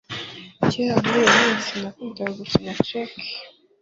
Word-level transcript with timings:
kera 0.71 0.93
muri 1.03 1.17
iyo 1.21 1.31
minsi, 1.39 1.71
nakundaga 1.81 2.31
gukina 2.39 2.71
cheque 2.87 3.21